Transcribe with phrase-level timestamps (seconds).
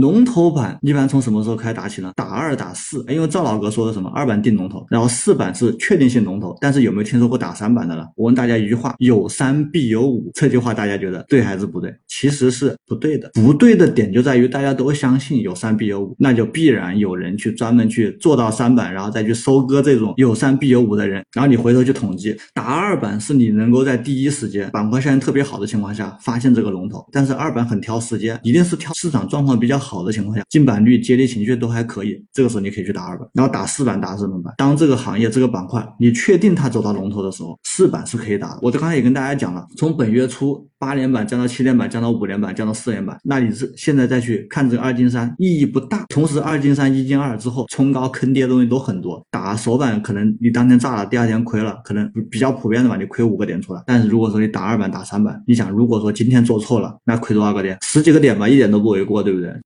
[0.00, 2.12] 龙头板一般从什么时候开始打起呢？
[2.16, 6.56] 打二打四，因为赵老哥说的什么二板定龙头，然后四板是确定性龙头。
[6.60, 8.06] 但是有没有听说过打三板的了？
[8.16, 11.94] 我问大家一句话：有三必有五，这句话大家觉得对还是不对？
[12.08, 13.30] 其实是不对的。
[13.34, 21.24] 不对的点就在于大家都相信有三必有五，那就必然有人去专门去做到三板，然后再去收割这种有三必有五的人。
[21.32, 33.28] 然后你回头去统计，打二板是你能够在第一时间板块现在特别好的情况下发现这个龙头，但是二板很挑时间，一定是挑市场状况比较好好的情况下，进板率、接力情绪都还可以，这个时候你可以去打二板。
[33.34, 34.54] 然后打四板打什么板？
[34.56, 38.60] 当这个行业这个板块你确定它走到龙头的时候，四板是可以打的。
[38.62, 46.04] 我刚才也跟大家讲了，从本月初八连板降到七连板，降到五连板，降到四连板，那你是现在再去看这个二进三意义不大。
[46.08, 53.82] 同时二进三一进二之后冲高坑跌的东西都很多，打首板可能你当天炸了，第二天亏了，可能比较普遍的吧，你亏五个点出来。
[53.86, 57.78] 但是如果说你打二板打三板，你想如果说今天做错了，那亏多少个点？
[57.82, 59.52] 十几个点吧，一点都不为过，对不对？